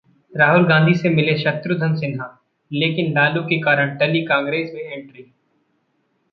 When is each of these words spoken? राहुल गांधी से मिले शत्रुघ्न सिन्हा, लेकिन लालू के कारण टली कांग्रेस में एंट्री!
राहुल 0.33 0.63
गांधी 0.67 0.93
से 0.93 1.09
मिले 1.09 1.37
शत्रुघ्न 1.37 1.93
सिन्हा, 1.95 2.27
लेकिन 2.71 3.11
लालू 3.13 3.41
के 3.43 3.59
कारण 3.61 3.95
टली 3.97 4.25
कांग्रेस 4.25 4.71
में 4.73 4.81
एंट्री! 4.81 5.31